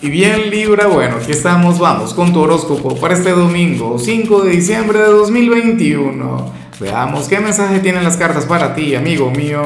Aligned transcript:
Y 0.00 0.10
bien 0.10 0.48
Libra, 0.50 0.86
bueno, 0.86 1.16
aquí 1.16 1.32
estamos, 1.32 1.80
vamos 1.80 2.14
con 2.14 2.32
tu 2.32 2.38
horóscopo 2.38 2.94
para 3.00 3.14
este 3.14 3.30
domingo, 3.30 3.98
5 3.98 4.42
de 4.44 4.50
diciembre 4.52 5.00
de 5.00 5.06
2021. 5.06 6.52
Veamos 6.78 7.26
qué 7.26 7.40
mensaje 7.40 7.80
tienen 7.80 8.04
las 8.04 8.16
cartas 8.16 8.46
para 8.46 8.76
ti, 8.76 8.94
amigo 8.94 9.28
mío. 9.32 9.60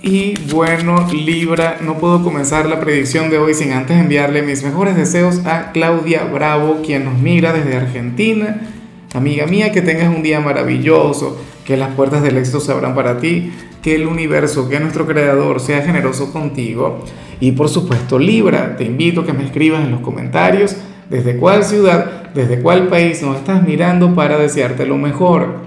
Y 0.00 0.38
bueno, 0.50 1.06
Libra, 1.12 1.76
no 1.82 1.98
puedo 1.98 2.22
comenzar 2.22 2.64
la 2.64 2.80
predicción 2.80 3.28
de 3.28 3.36
hoy 3.36 3.52
sin 3.52 3.72
antes 3.72 3.98
enviarle 3.98 4.40
mis 4.40 4.62
mejores 4.62 4.96
deseos 4.96 5.44
a 5.44 5.72
Claudia 5.72 6.24
Bravo, 6.24 6.80
quien 6.82 7.04
nos 7.04 7.18
mira 7.18 7.52
desde 7.52 7.76
Argentina. 7.76 8.73
Amiga 9.14 9.46
mía, 9.46 9.70
que 9.70 9.80
tengas 9.80 10.14
un 10.14 10.24
día 10.24 10.40
maravilloso, 10.40 11.38
que 11.64 11.76
las 11.76 11.94
puertas 11.94 12.20
del 12.22 12.36
éxito 12.36 12.58
se 12.58 12.72
abran 12.72 12.96
para 12.96 13.18
ti, 13.18 13.52
que 13.80 13.94
el 13.94 14.08
universo, 14.08 14.68
que 14.68 14.80
nuestro 14.80 15.06
creador 15.06 15.60
sea 15.60 15.82
generoso 15.82 16.32
contigo. 16.32 17.04
Y 17.38 17.52
por 17.52 17.68
supuesto, 17.68 18.18
Libra, 18.18 18.76
te 18.76 18.84
invito 18.84 19.20
a 19.20 19.26
que 19.26 19.32
me 19.32 19.44
escribas 19.44 19.84
en 19.84 19.92
los 19.92 20.00
comentarios 20.00 20.76
desde 21.08 21.36
cuál 21.36 21.62
ciudad, 21.62 22.32
desde 22.34 22.60
cuál 22.60 22.88
país 22.88 23.22
nos 23.22 23.36
estás 23.36 23.62
mirando 23.62 24.16
para 24.16 24.36
desearte 24.36 24.84
lo 24.84 24.98
mejor. 24.98 25.58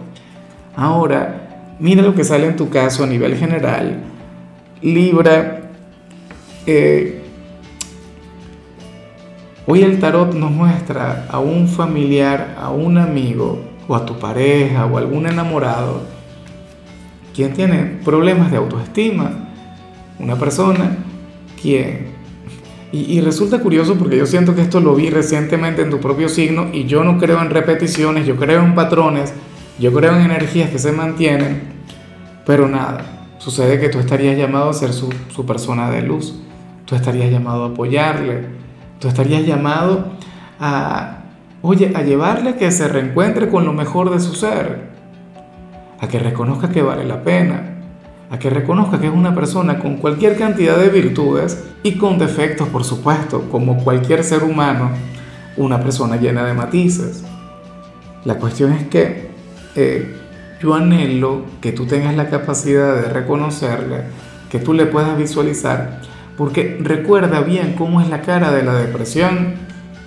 Ahora, 0.75 1.75
mira 1.79 2.02
lo 2.02 2.16
que 2.16 2.25
sale 2.25 2.47
en 2.47 2.57
tu 2.57 2.69
caso 2.69 3.05
a 3.05 3.07
nivel 3.07 3.38
general. 3.38 4.02
Libra, 4.81 5.61
eh, 6.66 7.27
hoy 9.67 9.84
el 9.84 9.99
tarot 9.99 10.34
nos 10.34 10.49
muestra 10.49 11.27
a 11.30 11.39
un 11.39 11.67
familiar, 11.67 12.55
a 12.59 12.70
un 12.70 12.98
amigo, 12.98 13.59
o 13.88 13.95
a 13.95 14.05
tu 14.05 14.17
pareja, 14.17 14.85
o 14.85 14.98
a 14.98 15.02
algún 15.02 15.27
enamorado, 15.27 16.02
quien 17.35 17.53
tiene 17.53 17.99
problemas 18.03 18.49
de 18.49 18.58
autoestima. 18.58 19.31
Una 20.20 20.35
persona 20.35 20.98
quién. 21.61 22.17
Y, 22.91 23.20
resulta 23.20 23.59
curioso 23.59 23.95
porque 23.95 24.17
yo 24.17 24.25
siento 24.25 24.55
que 24.55 24.61
esto 24.61 24.80
lo 24.80 24.95
vi 24.95 25.09
recientemente 25.09 25.81
en 25.81 25.89
tu 25.89 25.99
propio 25.99 26.30
signo 26.30 26.69
y 26.72 26.86
yo 26.86 27.03
no 27.03 27.17
creo 27.17 27.41
en 27.41 27.50
repeticiones, 27.50 28.25
yo 28.25 28.38
creo 28.38 28.63
en 28.63 28.75
patrones, 28.75 29.34
yo 29.78 29.94
creo 29.94 30.16
en 30.16 30.22
energías 30.22 30.69
que 30.69 30.80
se 30.80 30.94
mantienen, 30.94 31.63
pero 32.45 32.69
nada, 32.69 33.28
sucede 33.39 33.78
que 33.80 33.89
tú 33.89 34.00
estarías 34.00 34.38
llamado 34.38 34.69
a 34.69 34.73
ser 34.73 34.94
su, 34.94 35.13
su 35.36 35.45
persona 35.45 35.91
de 35.91 36.02
luz, 36.02 36.39
tú 36.86 36.95
estarías 36.95 37.30
llamado 37.30 37.66
a 37.66 37.67
apoyarle, 37.67 38.45
tú 39.00 39.08
estarías 39.08 39.45
llamado 39.45 40.14
a, 40.59 41.20
oye, 41.62 41.94
a 41.95 42.02
llevarle 42.02 42.52
a 42.52 42.58
que 42.58 42.72
se 42.72 42.88
reencuentre 42.88 43.50
con 43.50 43.66
lo 43.66 43.73
mejor 43.73 44.09
de 44.12 44.20
su 44.20 44.36
ser, 44.36 44.90
a 46.00 46.08
que 46.08 46.20
reconozca 46.20 46.70
que 46.70 46.81
vale 46.81 47.06
la 47.06 47.23
pena, 47.23 47.78
a 48.30 48.40
que 48.40 48.50
reconozca 48.50 49.00
que 49.00 49.08
es 49.08 49.14
una 49.14 49.34
persona 49.34 49.80
con 49.80 49.98
cualquier 49.98 50.38
cantidad 50.38 50.78
de 50.78 50.90
virtudes 50.90 51.64
y 51.84 51.94
con 51.94 52.18
defectos, 52.18 52.68
por 52.70 52.84
supuesto, 52.84 53.50
como 53.50 53.84
cualquier 53.84 54.23
ser 54.23 54.44
humano, 54.44 54.92
una 55.56 55.81
persona 55.81 56.18
llena 56.18 56.44
de 56.45 56.53
matices. 56.53 57.23
La 58.25 58.36
cuestión 58.36 58.73
es 58.73 58.88
que 58.88 59.31
eh, 59.75 60.16
yo 60.59 60.73
anhelo 60.73 61.45
que 61.62 61.72
tú 61.72 61.86
tengas 61.86 62.16
la 62.16 62.30
capacidad 62.30 62.95
de 62.95 63.09
reconocerle, 63.09 64.03
que 64.50 64.59
tú 64.59 64.73
le 64.73 64.86
puedas 64.86 65.18
visualizar, 65.18 66.02
porque 66.38 66.77
recuerda 66.81 67.41
bien 67.41 67.73
cómo 67.77 67.99
es 67.99 68.09
la 68.09 68.21
cara 68.21 68.52
de 68.52 68.63
la 68.63 68.73
depresión. 68.73 69.55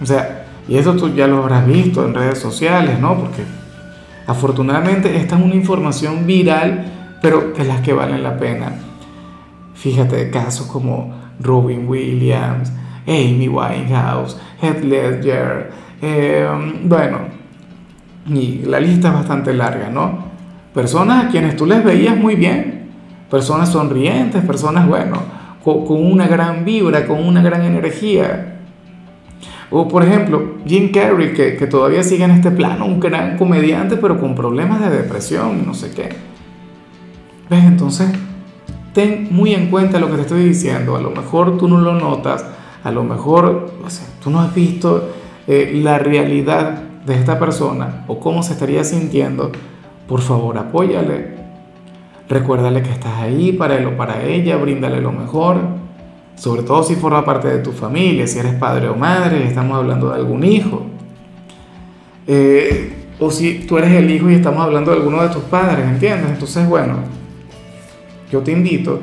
O 0.00 0.06
sea, 0.06 0.47
y 0.69 0.77
eso 0.77 0.95
tú 0.95 1.12
ya 1.14 1.27
lo 1.27 1.39
habrás 1.39 1.67
visto 1.67 2.06
en 2.06 2.14
redes 2.14 2.39
sociales, 2.39 2.98
¿no? 3.00 3.19
Porque 3.19 3.42
afortunadamente 4.27 5.17
esta 5.17 5.37
es 5.37 5.42
una 5.42 5.55
información 5.56 6.27
viral 6.27 6.91
pero 7.20 7.53
de 7.56 7.64
las 7.64 7.81
que 7.81 7.92
valen 7.92 8.22
la 8.22 8.39
pena. 8.39 8.72
Fíjate 9.75 10.31
casos 10.31 10.67
como 10.67 11.14
Robin 11.41 11.89
Williams, 11.89 12.72
Amy 13.06 13.48
Winehouse, 13.48 14.39
Heath 14.61 14.83
Ledger, 14.83 15.70
em, 16.03 16.89
bueno, 16.89 17.19
y 18.27 18.62
la 18.65 18.78
lista 18.81 19.09
es 19.09 19.15
bastante 19.15 19.53
larga, 19.55 19.89
¿no? 19.89 20.31
Personas 20.75 21.25
a 21.25 21.28
quienes 21.28 21.56
tú 21.56 21.66
les 21.66 21.82
veías 21.82 22.16
muy 22.16 22.37
bien, 22.37 22.91
personas 23.31 23.71
sonrientes, 23.71 24.44
personas, 24.44 24.87
bueno, 24.87 25.16
con, 25.65 25.84
una 25.88 26.26
gran 26.26 26.65
vibra, 26.65 27.06
con 27.06 27.25
una 27.25 27.43
gran 27.43 27.62
energía. 27.62 28.59
O 29.71 29.87
por 29.87 30.03
ejemplo, 30.03 30.56
Jim 30.66 30.91
Carrey, 30.93 31.32
que, 31.32 31.56
que 31.56 31.66
todavía 31.66 32.03
sigue 32.03 32.25
en 32.25 32.32
este 32.32 32.50
plano, 32.50 32.87
un 32.87 32.98
gran 32.98 33.37
comediante, 33.38 33.97
pero 33.97 34.19
con 34.19 34.34
problemas 34.34 34.81
de 34.81 34.91
depresión, 34.91 35.65
no 35.65 35.75
sé 35.75 35.91
qué. 35.91 36.09
¿Ves? 37.49 37.65
Entonces, 37.65 38.10
ten 38.93 39.28
muy 39.31 39.54
en 39.54 39.70
cuenta 39.70 39.99
lo 39.99 40.09
que 40.09 40.16
te 40.16 40.22
estoy 40.22 40.44
diciendo. 40.44 40.97
A 40.97 41.00
lo 41.00 41.10
mejor 41.10 41.59
tú 41.59 41.69
no 41.69 41.78
lo 41.78 41.94
notas, 41.94 42.44
a 42.82 42.91
lo 42.91 43.04
mejor 43.04 43.72
tú 44.22 44.31
no 44.31 44.41
has 44.41 44.54
visto 44.54 45.10
eh, 45.47 45.81
la 45.82 45.99
realidad 45.99 46.82
de 47.04 47.15
esta 47.15 47.38
persona 47.38 48.04
o 48.06 48.20
cómo 48.20 48.43
se 48.43 48.53
estaría 48.53 48.84
sintiendo. 48.84 49.50
Por 50.06 50.20
favor, 50.20 50.59
apóyale. 50.59 51.40
Recuérdale 52.31 52.81
que 52.81 52.91
estás 52.91 53.19
ahí 53.19 53.51
para 53.51 53.77
él 53.77 53.87
o 53.87 53.97
para 53.97 54.23
ella, 54.23 54.57
bríndale 54.57 55.01
lo 55.01 55.11
mejor. 55.11 55.59
Sobre 56.37 56.63
todo 56.63 56.85
si 56.85 56.95
forma 56.95 57.25
parte 57.25 57.49
de 57.49 57.59
tu 57.59 57.73
familia, 57.73 58.25
si 58.29 58.39
eres 58.39 58.55
padre 58.55 58.89
o 58.89 58.95
madre, 58.95 59.45
estamos 59.49 59.77
hablando 59.77 60.11
de 60.11 60.15
algún 60.15 60.45
hijo. 60.45 60.87
Eh, 62.29 62.95
o 63.19 63.33
si 63.33 63.67
tú 63.67 63.79
eres 63.79 63.91
el 63.95 64.09
hijo 64.09 64.31
y 64.31 64.35
estamos 64.35 64.65
hablando 64.65 64.93
de 64.93 64.99
alguno 64.99 65.21
de 65.23 65.31
tus 65.31 65.43
padres, 65.43 65.85
¿entiendes? 65.85 66.31
Entonces, 66.31 66.69
bueno, 66.69 66.99
yo 68.31 68.43
te 68.43 68.53
invito 68.53 69.01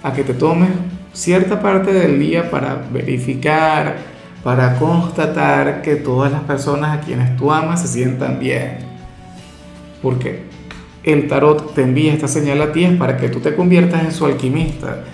a 0.00 0.12
que 0.12 0.22
te 0.22 0.32
tomes 0.32 0.70
cierta 1.12 1.60
parte 1.60 1.92
del 1.92 2.16
día 2.20 2.48
para 2.48 2.80
verificar, 2.92 3.96
para 4.44 4.78
constatar 4.78 5.82
que 5.82 5.96
todas 5.96 6.30
las 6.30 6.42
personas 6.42 6.96
a 6.96 7.00
quienes 7.00 7.36
tú 7.36 7.50
amas 7.50 7.82
se 7.82 7.88
sientan 7.88 8.38
bien. 8.38 8.78
Porque 10.00 10.51
el 11.04 11.28
tarot 11.28 11.74
te 11.74 11.82
envía 11.82 12.12
esta 12.12 12.28
señal 12.28 12.62
a 12.62 12.72
ti 12.72 12.84
es 12.84 12.96
para 12.96 13.16
que 13.16 13.28
tú 13.28 13.40
te 13.40 13.54
conviertas 13.54 14.04
en 14.04 14.12
su 14.12 14.24
alquimista, 14.26 15.04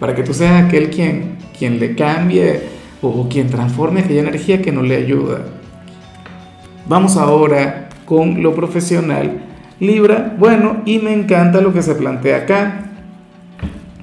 para 0.00 0.14
que 0.14 0.22
tú 0.22 0.34
seas 0.34 0.64
aquel 0.64 0.90
quien, 0.90 1.38
quien 1.58 1.78
le 1.78 1.94
cambie 1.94 2.60
o 3.02 3.28
quien 3.28 3.48
transforme 3.48 4.00
aquella 4.00 4.20
energía 4.20 4.60
que 4.62 4.72
no 4.72 4.82
le 4.82 4.96
ayuda. 4.96 5.40
Vamos 6.86 7.16
ahora 7.16 7.88
con 8.04 8.42
lo 8.42 8.54
profesional 8.54 9.42
Libra, 9.80 10.34
bueno, 10.36 10.82
y 10.86 10.98
me 10.98 11.12
encanta 11.12 11.60
lo 11.60 11.72
que 11.72 11.82
se 11.82 11.94
plantea 11.94 12.38
acá. 12.38 12.90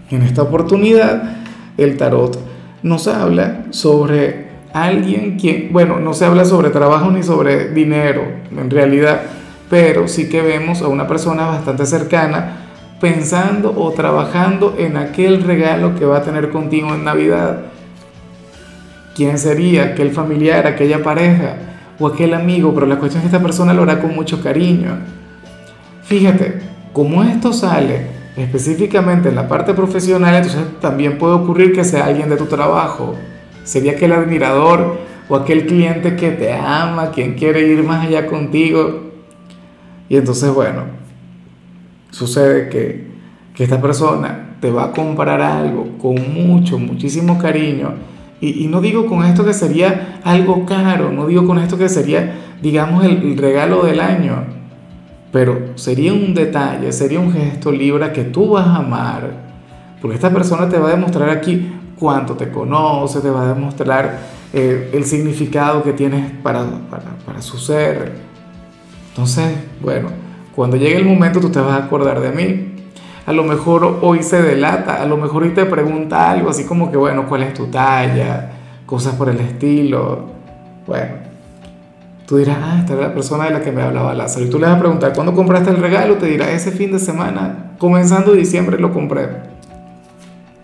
En 0.10 0.22
esta 0.22 0.44
oportunidad, 0.44 1.36
el 1.78 1.98
tarot 1.98 2.40
nos 2.82 3.10
habla 3.10 3.66
sobre 3.72 4.46
alguien 4.72 5.38
quien, 5.38 5.74
bueno, 5.74 6.00
no 6.00 6.14
se 6.14 6.24
habla 6.24 6.46
sobre 6.46 6.70
trabajo 6.70 7.12
ni 7.12 7.24
sobre 7.24 7.72
dinero, 7.72 8.24
en 8.58 8.70
realidad, 8.70 9.22
pero 9.70 10.08
sí 10.08 10.30
que 10.30 10.42
vemos 10.42 10.82
a 10.82 10.88
una 10.88 11.08
persona 11.08 11.46
bastante 11.48 11.86
cercana 11.86 12.68
pensando 13.00 13.74
o 13.78 13.92
trabajando 13.92 14.76
en 14.78 14.98
aquel 14.98 15.44
regalo 15.44 15.96
que 15.96 16.06
va 16.06 16.18
a 16.18 16.24
tener 16.24 16.50
contigo 16.50 16.94
en 16.94 17.04
Navidad. 17.04 17.64
¿Quién 19.16 19.38
sería 19.38 19.84
aquel 19.84 20.12
familiar, 20.12 20.68
aquella 20.68 21.04
pareja 21.04 21.56
o 22.00 22.08
aquel 22.08 22.34
amigo? 22.34 22.74
Pero 22.74 22.86
la 22.86 22.98
cuestión 22.98 23.24
es 23.24 23.30
que 23.30 23.36
esta 23.36 23.46
persona 23.46 23.74
lo 23.74 23.84
hará 23.84 24.00
con 24.02 24.14
mucho 24.14 24.42
cariño 24.42 24.98
Fíjate, 26.06 26.60
como 26.94 27.24
esto 27.24 27.52
sale 27.52 28.06
específicamente 28.38 29.30
en 29.30 29.36
la 29.36 29.48
parte 29.48 29.74
profesional, 29.74 30.36
entonces 30.36 30.62
también 30.80 31.18
puede 31.18 31.34
ocurrir 31.34 31.74
que 31.74 31.84
sea 31.84 32.06
alguien 32.06 32.30
de 32.30 32.38
tu 32.38 32.46
trabajo. 32.46 33.16
Sería 33.64 33.94
aquel 33.94 34.14
admirador 34.14 35.00
o 35.28 35.36
aquel 35.36 35.66
cliente 35.66 36.16
que 36.16 36.30
te 36.30 36.54
ama, 36.54 37.10
quien 37.10 37.34
quiere 37.34 37.68
ir 37.68 37.84
más 37.84 38.06
allá 38.06 38.28
contigo. 38.28 39.15
Y 40.10 40.18
entonces, 40.18 40.54
bueno, 40.54 40.84
sucede 42.12 42.70
que, 42.70 43.08
que 43.54 43.64
esta 43.64 43.82
persona 43.82 44.58
te 44.60 44.72
va 44.72 44.86
a 44.86 44.92
comprar 44.92 45.42
algo 45.42 45.98
con 45.98 46.16
mucho, 46.34 46.78
muchísimo 46.78 47.38
cariño. 47.38 47.94
Y, 48.42 48.66
y, 48.66 48.68
no 48.68 48.82
digo 48.82 49.06
con 49.06 49.24
esto 49.24 49.46
que 49.46 49.54
sería 49.54 50.20
algo 50.24 50.66
caro, 50.66 51.12
no 51.12 51.26
digo 51.26 51.46
con 51.46 51.58
esto 51.60 51.78
que 51.78 51.90
sería, 51.90 52.36
digamos, 52.62 53.06
el 53.06 53.38
regalo 53.38 53.84
del 53.84 54.00
año 54.00 54.56
pero 55.36 55.74
sería 55.76 56.14
un 56.14 56.34
detalle, 56.34 56.94
sería 56.94 57.20
un 57.20 57.34
gesto 57.34 57.70
Libra 57.70 58.14
que 58.14 58.24
tú 58.24 58.52
vas 58.52 58.68
a 58.68 58.78
amar, 58.78 59.32
porque 60.02 60.16
esta 60.16 60.30
persona 60.30 60.70
te 60.70 60.80
va 60.80 60.88
a 60.88 60.92
demostrar 60.92 61.30
aquí 61.30 61.74
cuánto 62.00 62.36
te 62.36 62.50
conoce, 62.50 63.20
te 63.20 63.30
va 63.30 63.44
a 63.44 63.54
demostrar 63.54 64.18
eh, 64.54 64.92
el 64.94 65.04
significado 65.04 65.84
que 65.84 65.92
tienes 65.92 66.32
para, 66.42 66.64
para, 66.90 67.18
para 67.26 67.42
su 67.42 67.58
ser. 67.58 68.14
Entonces, 69.16 69.56
bueno, 69.82 70.10
cuando 70.54 70.76
llegue 70.76 70.98
el 70.98 71.06
momento 71.06 71.40
tú 71.40 71.50
te 71.50 71.62
vas 71.62 71.72
a 71.72 71.86
acordar 71.86 72.20
de 72.20 72.32
mí. 72.32 72.74
A 73.26 73.32
lo 73.32 73.46
mejor 73.46 74.00
hoy 74.02 74.22
se 74.22 74.42
delata, 74.42 75.02
a 75.02 75.06
lo 75.06 75.16
mejor 75.16 75.44
hoy 75.44 75.52
te 75.52 75.66
pregunta 75.66 76.30
algo 76.30 76.50
así 76.50 76.66
como 76.66 76.92
que, 76.92 76.98
bueno, 76.98 77.26
¿cuál 77.26 77.44
es 77.44 77.54
tu 77.54 77.68
talla? 77.68 78.52
Cosas 78.86 79.16
por 79.16 79.30
el 79.30 79.40
estilo. 79.40 80.26
Bueno, 80.86 81.14
Tú 82.26 82.38
dirás, 82.38 82.58
ah, 82.60 82.78
esta 82.80 82.94
es 82.96 83.00
la 83.00 83.14
persona 83.14 83.46
de 83.46 83.52
la 83.52 83.62
que 83.62 83.72
me 83.72 83.84
hablaba 83.84 84.14
Lázaro. 84.14 84.46
Y 84.46 84.50
tú 84.50 84.60
le 84.60 84.66
vas 84.66 84.76
a 84.76 84.80
preguntar, 84.80 85.14
¿cuándo 85.14 85.34
compraste 85.34 85.70
el 85.70 85.78
regalo? 85.78 86.16
Te 86.16 86.26
dirá, 86.26 86.52
ese 86.52 86.72
fin 86.72 86.92
de 86.92 87.00
semana, 87.00 87.74
comenzando 87.78 88.34
diciembre, 88.34 88.80
lo 88.80 88.92
compré. 88.92 89.30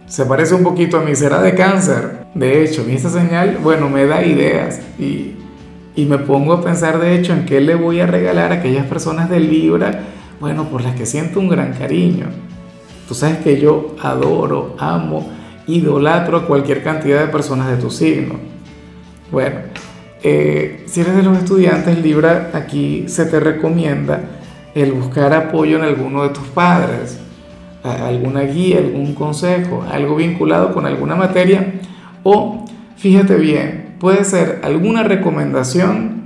Se 0.07 0.25
parece 0.25 0.55
un 0.55 0.63
poquito 0.63 0.97
a 0.97 1.03
mí, 1.03 1.15
será 1.15 1.41
de 1.41 1.53
cáncer. 1.53 2.25
De 2.33 2.63
hecho, 2.63 2.83
esta 2.89 3.09
señal, 3.09 3.59
bueno, 3.61 3.89
me 3.89 4.05
da 4.05 4.25
ideas 4.25 4.81
y, 4.99 5.35
y 5.95 6.05
me 6.05 6.17
pongo 6.17 6.53
a 6.53 6.61
pensar, 6.61 6.99
de 6.99 7.15
hecho, 7.15 7.33
en 7.33 7.45
qué 7.45 7.61
le 7.61 7.75
voy 7.75 7.99
a 7.99 8.07
regalar 8.07 8.51
a 8.51 8.55
aquellas 8.55 8.85
personas 8.85 9.29
de 9.29 9.39
Libra, 9.39 10.03
bueno, 10.39 10.65
por 10.69 10.81
las 10.81 10.95
que 10.95 11.05
siento 11.05 11.39
un 11.39 11.49
gran 11.49 11.73
cariño. 11.73 12.27
Tú 13.07 13.13
sabes 13.13 13.39
que 13.39 13.59
yo 13.59 13.95
adoro, 14.01 14.75
amo, 14.79 15.29
idolatro 15.67 16.37
a 16.37 16.45
cualquier 16.47 16.83
cantidad 16.83 17.21
de 17.21 17.27
personas 17.27 17.69
de 17.69 17.77
tu 17.77 17.91
signo. 17.91 18.35
Bueno, 19.31 19.57
eh, 20.23 20.83
si 20.87 21.01
eres 21.01 21.15
de 21.15 21.23
los 21.23 21.37
estudiantes 21.37 22.01
Libra, 22.01 22.51
aquí 22.53 23.05
se 23.07 23.25
te 23.25 23.39
recomienda 23.39 24.21
el 24.73 24.93
buscar 24.93 25.33
apoyo 25.33 25.77
en 25.77 25.83
alguno 25.83 26.23
de 26.23 26.29
tus 26.29 26.47
padres 26.47 27.19
alguna 27.83 28.41
guía, 28.41 28.77
algún 28.77 29.13
consejo, 29.13 29.83
algo 29.89 30.15
vinculado 30.15 30.73
con 30.73 30.85
alguna 30.85 31.15
materia 31.15 31.73
o, 32.23 32.65
fíjate 32.97 33.35
bien, 33.35 33.80
puede 34.01 34.25
ser 34.25 34.61
alguna 34.63 35.03
recomendación 35.03 36.23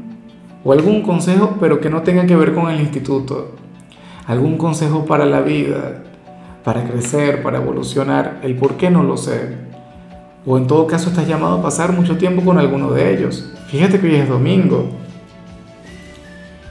o 0.63 0.71
algún 0.71 1.01
consejo, 1.01 1.57
pero 1.59 1.81
que 1.81 1.89
no 1.89 2.03
tenga 2.03 2.25
que 2.25 2.37
ver 2.37 2.53
con 2.53 2.71
el 2.71 2.79
instituto. 2.79 3.51
Algún 4.25 4.57
consejo 4.57 5.05
para 5.05 5.25
la 5.25 5.41
vida, 5.41 6.03
para 6.63 6.85
crecer, 6.85 7.43
para 7.43 7.57
evolucionar, 7.57 8.39
el 8.43 8.55
por 8.55 8.77
qué 8.77 8.89
no 8.89 9.03
lo 9.03 9.17
sé. 9.17 9.57
O 10.45 10.57
en 10.57 10.67
todo 10.67 10.87
caso 10.87 11.09
estás 11.09 11.27
llamado 11.27 11.57
a 11.57 11.61
pasar 11.61 11.91
mucho 11.91 12.17
tiempo 12.17 12.45
con 12.45 12.57
alguno 12.57 12.91
de 12.91 13.13
ellos. 13.13 13.53
Fíjate 13.67 13.99
que 13.99 14.07
hoy 14.07 14.15
es 14.15 14.29
domingo. 14.29 14.87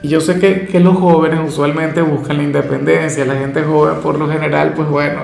Y 0.01 0.07
yo 0.07 0.19
sé 0.21 0.39
que, 0.39 0.79
los 0.79 0.97
jóvenes 0.97 1.39
usualmente 1.47 2.01
buscan 2.01 2.37
la 2.37 2.43
independencia, 2.43 3.25
la 3.25 3.35
gente 3.35 3.61
joven 3.61 3.97
por 4.01 4.17
lo 4.17 4.27
general, 4.27 4.73
pues 4.75 4.89
bueno, 4.89 5.21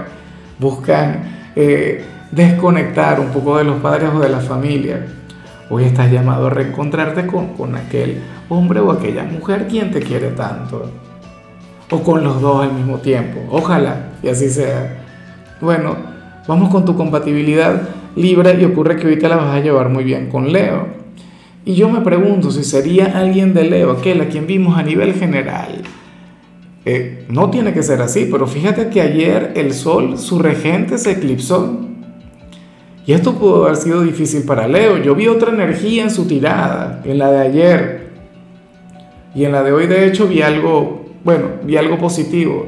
buscan 0.59 1.23
eh, 1.55 2.05
desconectar 2.31 3.19
un 3.19 3.29
poco 3.29 3.57
de 3.57 3.63
los 3.63 3.81
padres 3.81 4.11
o 4.13 4.19
de 4.19 4.29
la 4.29 4.41
familia. 4.41 5.07
Hoy 5.73 5.85
estás 5.85 6.11
llamado 6.11 6.47
a 6.47 6.49
reencontrarte 6.49 7.25
con, 7.25 7.53
con 7.53 7.77
aquel 7.77 8.21
hombre 8.49 8.81
o 8.81 8.91
aquella 8.91 9.23
mujer 9.23 9.69
quien 9.69 9.89
te 9.89 10.01
quiere 10.01 10.31
tanto. 10.31 10.91
O 11.89 12.03
con 12.03 12.25
los 12.25 12.41
dos 12.41 12.65
al 12.65 12.73
mismo 12.73 12.97
tiempo. 12.97 13.39
Ojalá 13.49 14.09
y 14.21 14.27
así 14.27 14.49
sea. 14.49 15.01
Bueno, 15.61 15.95
vamos 16.45 16.69
con 16.69 16.83
tu 16.83 16.97
compatibilidad 16.97 17.83
libre 18.17 18.57
y 18.59 18.65
ocurre 18.65 18.97
que 18.97 19.03
ahorita 19.03 19.29
la 19.29 19.37
vas 19.37 19.55
a 19.55 19.61
llevar 19.61 19.87
muy 19.87 20.03
bien 20.03 20.29
con 20.29 20.51
Leo. 20.51 20.87
Y 21.63 21.75
yo 21.75 21.87
me 21.87 22.01
pregunto 22.01 22.51
si 22.51 22.65
sería 22.65 23.17
alguien 23.17 23.53
de 23.53 23.63
Leo, 23.63 23.91
aquel 23.91 24.19
a 24.19 24.27
quien 24.27 24.47
vimos 24.47 24.77
a 24.77 24.83
nivel 24.83 25.13
general. 25.13 25.83
Eh, 26.83 27.27
no 27.29 27.49
tiene 27.49 27.71
que 27.71 27.81
ser 27.81 28.01
así, 28.01 28.27
pero 28.29 28.45
fíjate 28.45 28.89
que 28.89 28.99
ayer 28.99 29.53
el 29.55 29.73
Sol, 29.73 30.17
su 30.17 30.37
regente, 30.37 30.97
se 30.97 31.11
eclipsó. 31.11 31.90
Y 33.11 33.13
esto 33.13 33.33
pudo 33.33 33.65
haber 33.65 33.75
sido 33.75 34.03
difícil 34.03 34.43
para 34.43 34.69
Leo. 34.69 34.95
Yo 34.95 35.15
vi 35.15 35.27
otra 35.27 35.51
energía 35.51 36.03
en 36.03 36.11
su 36.11 36.27
tirada, 36.27 37.01
en 37.03 37.17
la 37.17 37.29
de 37.29 37.39
ayer. 37.41 38.09
Y 39.35 39.43
en 39.43 39.51
la 39.51 39.63
de 39.63 39.73
hoy, 39.73 39.85
de 39.85 40.07
hecho, 40.07 40.29
vi 40.29 40.41
algo, 40.41 41.07
bueno, 41.21 41.47
vi 41.65 41.75
algo 41.75 41.97
positivo. 41.97 42.67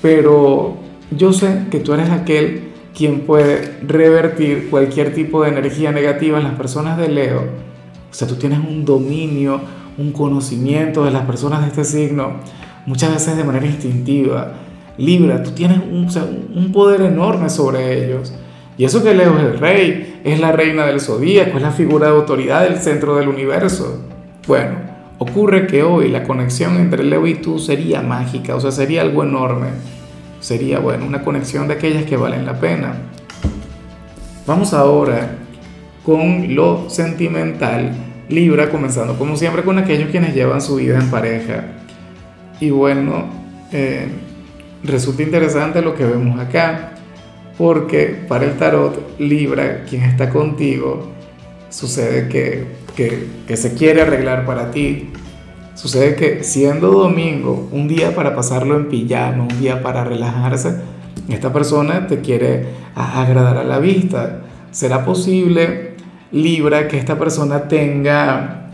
Pero 0.00 0.78
yo 1.10 1.34
sé 1.34 1.64
que 1.70 1.80
tú 1.80 1.92
eres 1.92 2.08
aquel 2.08 2.70
quien 2.96 3.26
puede 3.26 3.76
revertir 3.86 4.70
cualquier 4.70 5.12
tipo 5.12 5.42
de 5.42 5.50
energía 5.50 5.92
negativa 5.92 6.38
en 6.38 6.44
las 6.44 6.54
personas 6.54 6.96
de 6.96 7.10
Leo. 7.10 7.42
O 8.10 8.14
sea, 8.14 8.26
tú 8.26 8.36
tienes 8.36 8.60
un 8.60 8.86
dominio, 8.86 9.60
un 9.98 10.12
conocimiento 10.12 11.04
de 11.04 11.10
las 11.10 11.26
personas 11.26 11.60
de 11.60 11.66
este 11.66 11.84
signo, 11.84 12.36
muchas 12.86 13.12
veces 13.12 13.36
de 13.36 13.44
manera 13.44 13.66
instintiva. 13.66 14.54
Libra, 14.96 15.42
tú 15.42 15.50
tienes 15.50 15.76
un, 15.76 16.08
un 16.54 16.72
poder 16.72 17.02
enorme 17.02 17.50
sobre 17.50 18.02
ellos. 18.02 18.32
Y 18.76 18.84
eso 18.84 19.02
que 19.02 19.14
Leo 19.14 19.38
es 19.38 19.44
el 19.44 19.58
rey, 19.58 20.20
es 20.24 20.40
la 20.40 20.52
reina 20.52 20.84
del 20.86 21.00
zodíaco, 21.00 21.56
es 21.56 21.62
la 21.62 21.70
figura 21.70 22.08
de 22.08 22.16
autoridad 22.16 22.62
del 22.62 22.78
centro 22.78 23.16
del 23.16 23.28
universo. 23.28 24.00
Bueno, 24.46 24.76
ocurre 25.18 25.66
que 25.66 25.82
hoy 25.82 26.08
la 26.08 26.24
conexión 26.24 26.76
entre 26.76 27.04
Leo 27.04 27.26
y 27.26 27.34
tú 27.34 27.58
sería 27.58 28.02
mágica, 28.02 28.56
o 28.56 28.60
sea, 28.60 28.72
sería 28.72 29.02
algo 29.02 29.22
enorme 29.22 29.68
sería, 30.44 30.78
bueno, 30.78 31.06
una 31.06 31.22
conexión 31.22 31.68
de 31.68 31.74
aquellas 31.74 32.04
que 32.04 32.18
valen 32.18 32.44
la 32.44 32.60
pena. 32.60 32.94
Vamos 34.46 34.74
ahora 34.74 35.38
con 36.04 36.54
lo 36.54 36.90
sentimental. 36.90 37.92
Libra, 38.28 38.68
comenzando 38.68 39.18
como 39.18 39.36
siempre 39.36 39.62
con 39.62 39.78
aquellos 39.78 40.10
quienes 40.10 40.34
llevan 40.34 40.60
su 40.60 40.76
vida 40.76 40.98
en 40.98 41.10
pareja. 41.10 41.64
Y 42.60 42.68
bueno, 42.70 43.24
eh, 43.72 44.08
resulta 44.82 45.22
interesante 45.22 45.80
lo 45.80 45.94
que 45.94 46.04
vemos 46.04 46.38
acá, 46.38 46.92
porque 47.58 48.24
para 48.28 48.44
el 48.44 48.56
tarot, 48.56 49.18
Libra, 49.18 49.84
quien 49.88 50.02
está 50.02 50.30
contigo, 50.30 51.10
sucede 51.70 52.28
que, 52.28 52.66
que, 53.46 53.56
se 53.56 53.74
quiere 53.74 54.02
arreglar 54.02 54.44
para 54.44 54.70
ti, 54.70 55.10
Sucede 55.74 56.14
que 56.14 56.44
siendo 56.44 56.92
domingo, 56.92 57.68
un 57.72 57.88
día 57.88 58.14
para 58.14 58.36
pasarlo 58.36 58.76
en 58.76 58.88
pijama, 58.88 59.42
un 59.42 59.60
día 59.60 59.82
para 59.82 60.04
relajarse, 60.04 60.76
esta 61.28 61.52
persona 61.52 62.06
te 62.06 62.20
quiere 62.20 62.66
agradar 62.94 63.56
a 63.56 63.64
la 63.64 63.80
vista. 63.80 64.42
¿Será 64.70 65.04
posible, 65.04 65.94
Libra, 66.30 66.86
que 66.86 66.96
esta 66.96 67.18
persona 67.18 67.66
tenga 67.66 68.68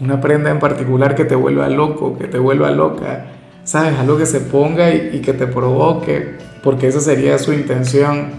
una 0.00 0.20
prenda 0.20 0.50
en 0.50 0.58
particular 0.58 1.14
que 1.14 1.24
te 1.24 1.34
vuelva 1.34 1.70
loco, 1.70 2.18
que 2.18 2.28
te 2.28 2.38
vuelva 2.38 2.70
loca? 2.70 3.26
¿Sabes? 3.64 3.98
Algo 3.98 4.18
que 4.18 4.26
se 4.26 4.40
ponga 4.40 4.92
y 4.92 5.20
que 5.22 5.32
te 5.32 5.46
provoque, 5.46 6.36
porque 6.62 6.88
esa 6.88 7.00
sería 7.00 7.38
su 7.38 7.52
intención. 7.52 8.30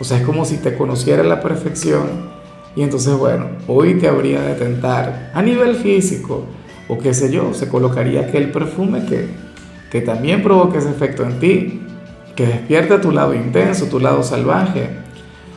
O 0.00 0.04
sea, 0.04 0.18
es 0.18 0.24
como 0.24 0.44
si 0.44 0.56
te 0.58 0.76
conociera 0.76 1.22
a 1.22 1.26
la 1.26 1.40
perfección. 1.40 2.30
Y 2.76 2.82
entonces, 2.82 3.14
bueno, 3.14 3.46
hoy 3.66 3.94
te 3.94 4.08
habría 4.08 4.40
de 4.42 4.54
tentar 4.54 5.32
a 5.34 5.42
nivel 5.42 5.74
físico 5.76 6.44
o 6.88 6.98
qué 6.98 7.12
sé 7.12 7.30
yo, 7.30 7.52
se 7.52 7.68
colocaría 7.68 8.22
aquel 8.22 8.50
perfume 8.50 9.04
que, 9.04 9.28
que 9.90 10.00
también 10.00 10.42
provoque 10.42 10.78
ese 10.78 10.90
efecto 10.90 11.22
en 11.22 11.38
ti, 11.38 11.82
que 12.34 12.46
despierta 12.46 13.00
tu 13.00 13.12
lado 13.12 13.34
intenso, 13.34 13.86
tu 13.86 14.00
lado 14.00 14.22
salvaje. 14.22 14.88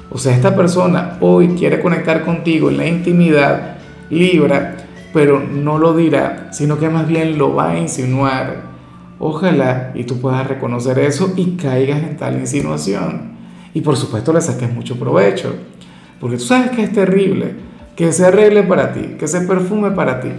O 0.09 0.17
sea, 0.17 0.35
esta 0.35 0.55
persona 0.55 1.17
hoy 1.21 1.49
quiere 1.49 1.79
conectar 1.79 2.25
contigo 2.25 2.69
en 2.69 2.77
la 2.77 2.87
intimidad, 2.87 3.77
libra, 4.09 4.75
pero 5.13 5.39
no 5.39 5.77
lo 5.77 5.93
dirá, 5.95 6.49
sino 6.51 6.77
que 6.77 6.89
más 6.89 7.07
bien 7.07 7.37
lo 7.37 7.55
va 7.55 7.71
a 7.71 7.79
insinuar. 7.79 8.70
Ojalá 9.23 9.91
y 9.93 10.03
tú 10.03 10.19
puedas 10.19 10.47
reconocer 10.47 10.97
eso 10.97 11.31
y 11.35 11.55
caigas 11.55 12.01
en 12.01 12.17
tal 12.17 12.39
insinuación. 12.39 13.33
Y 13.71 13.81
por 13.81 13.95
supuesto 13.95 14.33
le 14.33 14.41
saques 14.41 14.73
mucho 14.73 14.97
provecho, 14.97 15.53
porque 16.19 16.37
tú 16.37 16.43
sabes 16.43 16.71
que 16.71 16.81
es 16.81 16.91
terrible 16.91 17.53
que 17.95 18.11
se 18.13 18.25
arregle 18.25 18.63
para 18.63 18.93
ti, 18.93 19.15
que 19.19 19.27
se 19.27 19.41
perfume 19.41 19.91
para 19.91 20.21
ti, 20.21 20.29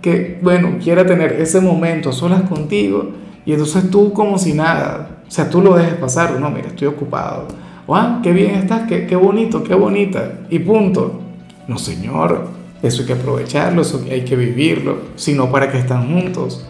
que, 0.00 0.38
bueno, 0.40 0.78
quiera 0.82 1.04
tener 1.04 1.34
ese 1.34 1.60
momento 1.60 2.08
a 2.08 2.12
solas 2.14 2.40
contigo 2.48 3.10
y 3.44 3.52
entonces 3.52 3.90
tú 3.90 4.14
como 4.14 4.38
si 4.38 4.54
nada, 4.54 5.20
o 5.28 5.30
sea, 5.30 5.50
tú 5.50 5.60
lo 5.60 5.76
dejes 5.76 5.94
pasar, 5.96 6.40
no, 6.40 6.48
mira, 6.50 6.68
estoy 6.68 6.88
ocupado, 6.88 7.46
o, 7.86 7.94
ah, 7.94 8.20
qué 8.22 8.32
bien 8.32 8.54
estás, 8.54 8.88
qué, 8.88 9.06
qué 9.06 9.16
bonito, 9.16 9.62
qué 9.62 9.74
bonita, 9.74 10.40
y 10.48 10.60
punto. 10.60 11.20
No, 11.68 11.76
señor, 11.76 12.48
eso 12.82 13.02
hay 13.02 13.06
que 13.06 13.12
aprovecharlo, 13.12 13.82
eso 13.82 14.02
hay 14.10 14.24
que 14.24 14.34
vivirlo, 14.34 14.96
sino 15.16 15.52
para 15.52 15.70
que 15.70 15.78
están 15.78 16.10
juntos. 16.10 16.64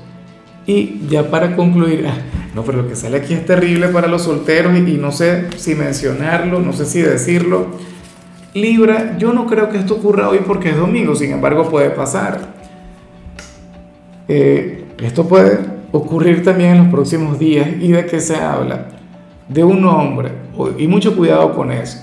Y 0.71 1.01
ya 1.09 1.29
para 1.29 1.57
concluir, 1.57 2.07
ah, 2.07 2.15
no, 2.55 2.63
pero 2.63 2.83
lo 2.83 2.89
que 2.89 2.95
sale 2.95 3.17
aquí 3.17 3.35
es 3.35 3.45
terrible 3.45 3.89
para 3.89 4.07
los 4.07 4.23
solteros 4.23 4.79
y, 4.79 4.99
no 4.99 5.11
sé 5.11 5.49
si 5.57 5.75
mencionarlo, 5.75 6.61
no 6.61 6.73
sé 6.73 6.87
si 6.87 7.03
decirlo. 7.03 7.67
Libra, 8.55 9.19
yo 9.19 9.33
no 9.33 9.47
creo 9.47 9.69
que 9.69 9.79
esto 9.79 9.95
ocurra 9.95 10.29
hoy 10.29 10.43
porque 10.47 10.71
es 10.71 10.77
domingo, 10.77 11.17
sin 11.17 11.33
embargo 11.33 11.69
puede 11.69 11.91
pasar. 11.91 12.55
Eh, 14.29 14.85
esto 15.03 15.27
puede 15.27 15.59
ocurrir 15.91 16.45
también 16.45 16.71
en 16.71 16.79
los 16.85 16.89
próximos 16.93 17.37
días 17.37 17.67
y 17.81 17.91
de 17.91 18.07
qué 18.07 18.21
se 18.21 18.37
habla. 18.37 18.91
De 19.49 19.65
un 19.65 19.85
hombre, 19.85 20.31
y 20.79 20.87
mucho 20.87 21.17
cuidado 21.17 21.53
con 21.53 21.73
eso, 21.73 21.99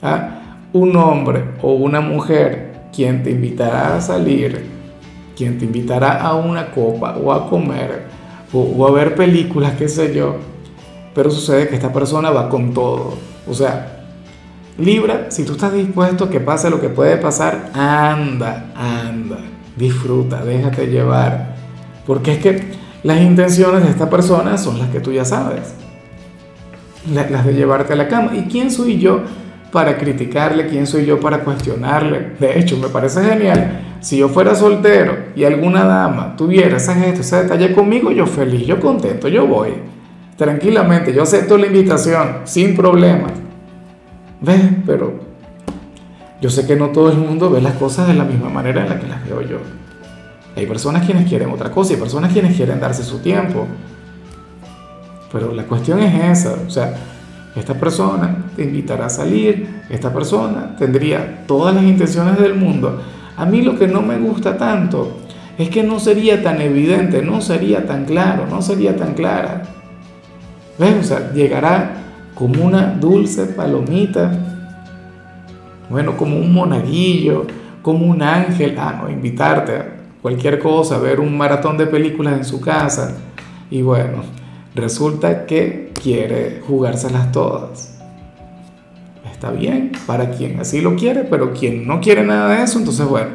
¿ah? 0.00 0.56
un 0.72 0.96
hombre 0.96 1.44
o 1.60 1.74
una 1.74 2.00
mujer 2.00 2.72
quien 2.94 3.22
te 3.22 3.30
invitará 3.32 3.94
a 3.94 4.00
salir, 4.00 4.75
quien 5.36 5.58
te 5.58 5.64
invitará 5.64 6.20
a 6.20 6.34
una 6.34 6.70
copa 6.70 7.16
o 7.16 7.32
a 7.32 7.48
comer 7.48 8.06
o, 8.52 8.86
a 8.86 8.90
ver 8.90 9.14
películas, 9.14 9.74
qué 9.76 9.88
sé 9.88 10.14
yo, 10.14 10.36
pero 11.14 11.30
sucede 11.30 11.68
que 11.68 11.74
esta 11.74 11.92
persona 11.92 12.30
va 12.30 12.48
con 12.48 12.72
todo. 12.72 13.14
O 13.46 13.54
sea, 13.54 13.92
Libra, 14.78 15.30
si 15.30 15.44
tú 15.44 15.52
estás 15.52 15.72
dispuesto 15.72 16.24
a 16.24 16.30
que 16.30 16.40
pase 16.40 16.70
lo 16.70 16.80
que 16.80 16.88
puede 16.88 17.16
pasar, 17.16 17.70
anda, 17.74 18.72
anda, 18.74 19.38
disfruta, 19.76 20.44
déjate 20.44 20.86
llevar. 20.86 21.54
Porque 22.06 22.32
es 22.32 22.38
que 22.38 22.72
las 23.02 23.20
intenciones 23.20 23.84
de 23.84 23.90
esta 23.90 24.08
persona 24.08 24.58
son 24.58 24.78
las 24.78 24.88
que 24.90 25.00
tú 25.00 25.12
ya 25.12 25.24
sabes. 25.24 25.74
Las 27.12 27.44
de 27.44 27.54
llevarte 27.54 27.92
a 27.92 27.96
la 27.96 28.08
cama. 28.08 28.34
¿Y 28.34 28.42
quién 28.44 28.70
soy 28.70 28.98
yo 28.98 29.22
para 29.76 29.98
criticarle? 29.98 30.68
¿Quién 30.68 30.86
soy 30.86 31.04
yo 31.04 31.20
para 31.20 31.40
cuestionarle? 31.40 32.30
De 32.40 32.58
hecho, 32.58 32.78
me 32.78 32.88
parece 32.88 33.22
genial. 33.22 33.98
Si 34.00 34.16
yo 34.16 34.30
fuera 34.30 34.54
soltero 34.54 35.18
y 35.36 35.44
alguna 35.44 35.84
dama 35.84 36.34
tuviera 36.34 36.78
ese 36.78 36.94
gesto, 36.94 37.20
ese 37.20 37.42
detalle 37.42 37.74
conmigo, 37.74 38.10
yo 38.10 38.26
feliz, 38.26 38.66
yo 38.66 38.80
contento, 38.80 39.28
yo 39.28 39.46
voy. 39.46 39.74
Tranquilamente, 40.38 41.12
yo 41.12 41.24
acepto 41.24 41.58
la 41.58 41.66
invitación, 41.66 42.38
sin 42.44 42.74
problemas. 42.74 43.32
¿Ves? 44.40 44.62
Pero 44.86 45.20
yo 46.40 46.48
sé 46.48 46.66
que 46.66 46.74
no 46.74 46.88
todo 46.88 47.12
el 47.12 47.18
mundo 47.18 47.50
ve 47.50 47.60
las 47.60 47.74
cosas 47.74 48.08
de 48.08 48.14
la 48.14 48.24
misma 48.24 48.48
manera 48.48 48.80
en 48.80 48.88
la 48.88 48.98
que 48.98 49.06
las 49.06 49.28
veo 49.28 49.42
yo. 49.42 49.58
Hay 50.56 50.64
personas 50.64 51.04
quienes 51.04 51.28
quieren 51.28 51.50
otra 51.50 51.70
cosa, 51.70 51.92
hay 51.92 52.00
personas 52.00 52.32
quienes 52.32 52.56
quieren 52.56 52.80
darse 52.80 53.04
su 53.04 53.18
tiempo. 53.18 53.66
Pero 55.30 55.52
la 55.52 55.64
cuestión 55.64 56.00
es 56.00 56.38
esa, 56.38 56.54
o 56.66 56.70
sea, 56.70 56.94
esta 57.56 57.74
persona 57.74 58.36
te 58.54 58.64
invitará 58.64 59.06
a 59.06 59.10
salir, 59.10 59.82
esta 59.88 60.12
persona 60.12 60.76
tendría 60.78 61.44
todas 61.46 61.74
las 61.74 61.84
intenciones 61.84 62.38
del 62.38 62.54
mundo. 62.54 63.00
A 63.36 63.46
mí 63.46 63.62
lo 63.62 63.78
que 63.78 63.88
no 63.88 64.02
me 64.02 64.18
gusta 64.18 64.58
tanto 64.58 65.16
es 65.56 65.70
que 65.70 65.82
no 65.82 65.98
sería 65.98 66.42
tan 66.42 66.60
evidente, 66.60 67.22
no 67.22 67.40
sería 67.40 67.86
tan 67.86 68.04
claro, 68.04 68.46
no 68.46 68.60
sería 68.60 68.94
tan 68.94 69.14
clara. 69.14 69.62
¿Ves? 70.78 70.96
O 71.00 71.02
sea, 71.02 71.32
llegará 71.32 71.92
como 72.34 72.62
una 72.62 72.94
dulce 73.00 73.46
palomita, 73.46 74.30
bueno, 75.88 76.16
como 76.16 76.36
un 76.36 76.52
monaguillo, 76.52 77.46
como 77.80 78.06
un 78.06 78.20
ángel, 78.20 78.76
ah, 78.78 79.00
no, 79.00 79.08
invitarte 79.08 79.72
a 79.72 79.86
cualquier 80.20 80.58
cosa, 80.58 80.96
a 80.96 80.98
ver 80.98 81.20
un 81.20 81.38
maratón 81.38 81.78
de 81.78 81.86
películas 81.86 82.36
en 82.36 82.44
su 82.44 82.60
casa. 82.60 83.16
Y 83.70 83.80
bueno, 83.80 84.24
resulta 84.74 85.46
que 85.46 85.85
quiere 86.06 86.60
jugárselas 86.64 87.32
todas. 87.32 87.98
Está 89.28 89.50
bien, 89.50 89.90
para 90.06 90.30
quien 90.30 90.60
así 90.60 90.80
lo 90.80 90.94
quiere, 90.94 91.24
pero 91.24 91.52
quien 91.52 91.84
no 91.84 92.00
quiere 92.00 92.24
nada 92.24 92.54
de 92.54 92.62
eso, 92.62 92.78
entonces 92.78 93.08
bueno, 93.08 93.30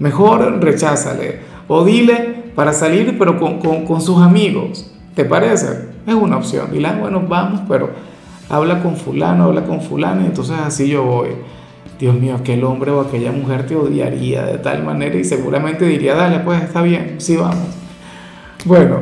mejor 0.00 0.60
recházale 0.60 1.38
o 1.68 1.84
dile 1.84 2.46
para 2.56 2.72
salir, 2.72 3.16
pero 3.16 3.38
con, 3.38 3.84
con, 3.84 4.00
sus 4.00 4.20
amigos. 4.20 4.92
¿Te 5.14 5.24
parece? 5.24 5.68
Es 6.04 6.14
una 6.14 6.38
opción. 6.38 6.72
Dile, 6.72 6.88
ah, 6.88 6.96
bueno, 6.98 7.22
vamos, 7.28 7.60
pero 7.68 7.90
habla 8.48 8.82
con 8.82 8.96
fulano, 8.96 9.44
habla 9.44 9.62
con 9.62 9.80
fulano, 9.80 10.22
y 10.22 10.26
entonces 10.26 10.56
así 10.58 10.88
yo 10.88 11.04
voy. 11.04 11.28
Dios 12.00 12.16
mío, 12.16 12.34
aquel 12.34 12.64
hombre 12.64 12.90
o 12.90 13.02
aquella 13.02 13.30
mujer 13.30 13.66
te 13.66 13.76
odiaría 13.76 14.44
de 14.44 14.58
tal 14.58 14.82
manera 14.82 15.14
y 15.16 15.22
seguramente 15.22 15.86
diría, 15.86 16.16
dale, 16.16 16.40
pues 16.40 16.60
está 16.60 16.82
bien, 16.82 17.14
sí 17.18 17.36
vamos. 17.36 17.68
Bueno, 18.64 18.98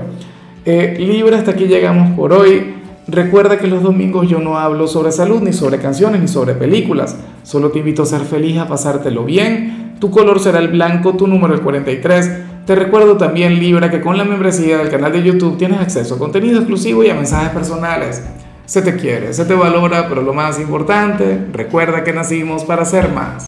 eh, 0.67 0.97
Libra, 0.99 1.39
hasta 1.39 1.53
aquí 1.53 1.65
llegamos 1.65 2.15
por 2.15 2.35
hoy. 2.35 2.84
Recuerda 3.07 3.59
que 3.59 3.67
los 3.67 3.83
domingos 3.83 4.29
yo 4.29 4.39
no 4.39 4.59
hablo 4.59 4.87
sobre 4.89 5.13
salud, 5.13 5.43
ni 5.43 5.53
sobre 5.53 5.79
canciones, 5.79 6.23
ni 6.23 6.29
sobre 6.29 6.55
películas. 6.55 7.17
Solo 7.43 7.71
te 7.71 7.81
invito 7.81 8.03
a 8.03 8.07
ser 8.07 8.23
feliz, 8.23 8.59
a 8.59 8.67
pasártelo 8.67 9.25
bien. 9.25 9.97
Tu 10.01 10.11
color 10.11 10.41
será 10.41 10.59
el 10.59 10.69
blanco, 10.69 11.15
tu 11.15 11.27
número 11.27 11.53
el 11.53 11.61
43. 11.61 12.31
Te 12.65 12.75
recuerdo 12.75 13.19
también, 13.19 13.59
Libra, 13.59 13.91
que 13.91 14.01
con 14.01 14.17
la 14.17 14.25
membresía 14.25 14.79
del 14.79 14.89
canal 14.89 15.13
de 15.13 15.23
YouTube 15.23 15.59
tienes 15.59 15.81
acceso 15.81 16.15
a 16.15 16.19
contenido 16.19 16.59
exclusivo 16.59 17.05
y 17.05 17.11
a 17.11 17.15
mensajes 17.15 17.51
personales. 17.51 18.23
Se 18.65 18.81
te 18.81 18.97
quiere, 18.97 19.35
se 19.35 19.45
te 19.45 19.53
valora, 19.53 20.09
pero 20.09 20.23
lo 20.23 20.33
más 20.33 20.59
importante, 20.59 21.47
recuerda 21.53 22.05
que 22.05 22.15
nacimos 22.15 22.65
para 22.65 22.87
ser 22.87 23.11
más. 23.11 23.43